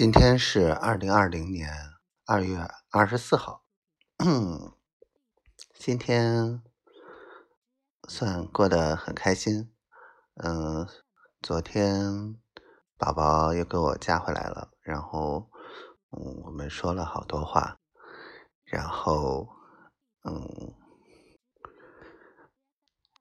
[0.00, 1.70] 今天是二零二零年
[2.24, 3.66] 二月二十四号，
[5.74, 6.62] 今天
[8.08, 9.70] 算过得很开心。
[10.36, 10.88] 嗯，
[11.42, 12.34] 昨天
[12.96, 15.50] 宝宝又给我加回来了，然后
[16.12, 17.78] 嗯，我们说了好多话，
[18.64, 19.50] 然后
[20.24, 20.74] 嗯，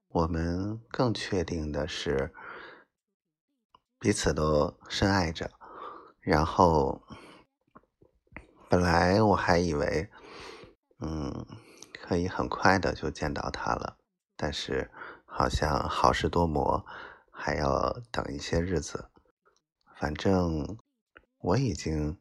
[0.08, 2.34] 我们更确定的是
[4.00, 5.59] 彼此都深爱着。
[6.22, 7.02] 然后，
[8.70, 10.10] 本来我还以为，
[11.00, 11.46] 嗯，
[11.94, 13.98] 可以很快的就见到他了，
[14.36, 14.92] 但是
[15.26, 16.86] 好像好事多磨，
[17.32, 19.10] 还要等一些日子。
[19.98, 20.78] 反正
[21.40, 22.20] 我已经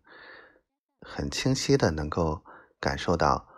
[1.01, 2.45] 很清晰的能够
[2.81, 3.49] 感受到，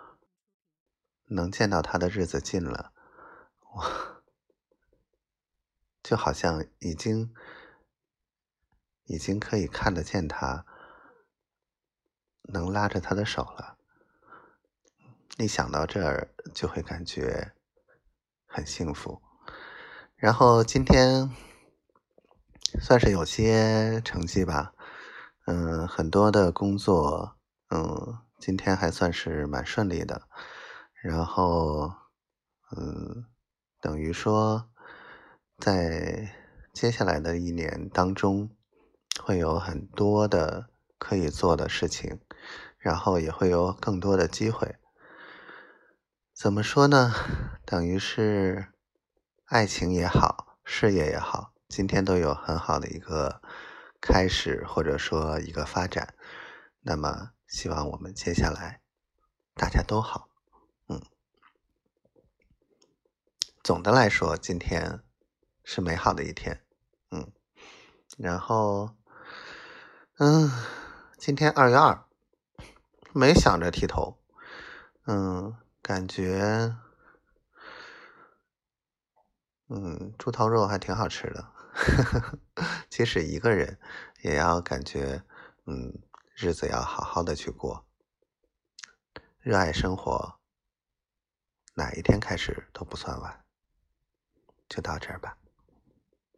[1.27, 2.93] 能见到他的日子近了，
[3.75, 4.23] 我
[6.03, 7.33] 就好像已经。
[9.11, 10.65] 已经可以看得见他，
[12.43, 13.77] 能拉着他的手了。
[15.37, 17.51] 一想到这儿，就会感觉
[18.47, 19.21] 很幸福。
[20.15, 21.29] 然后今天
[22.81, 24.73] 算是有些成绩吧，
[25.47, 27.37] 嗯，很多的工作，
[27.71, 30.29] 嗯，今天还算是蛮顺利的。
[31.03, 31.93] 然后，
[32.77, 33.27] 嗯，
[33.81, 34.71] 等于说，
[35.59, 36.33] 在
[36.73, 38.57] 接下来的一年当中。
[39.31, 42.19] 会有很多的可以做的事情，
[42.79, 44.75] 然后也会有更多的机会。
[46.35, 47.15] 怎么说呢？
[47.65, 48.73] 等于是
[49.45, 53.41] 爱情也好，事业也好，今天都有很好的一个
[54.01, 56.13] 开始，或者说一个发展。
[56.81, 58.81] 那么，希望我们接下来
[59.55, 60.29] 大家都好。
[60.89, 61.01] 嗯，
[63.63, 65.05] 总的来说，今天
[65.63, 66.65] 是美好的一天。
[67.13, 67.31] 嗯，
[68.19, 68.97] 然后。
[70.23, 70.51] 嗯，
[71.17, 72.05] 今天二月二，
[73.15, 74.19] 没想着剃头，
[75.07, 76.77] 嗯，感觉，
[79.69, 81.53] 嗯，猪头肉还挺好吃的，
[82.91, 83.81] 即使一个人，
[84.21, 85.23] 也要感觉，
[85.65, 85.99] 嗯，
[86.35, 87.87] 日子要好好的去过，
[89.41, 90.35] 热爱生活，
[91.77, 93.43] 哪一天开始都不算晚，
[94.69, 95.39] 就到这儿吧。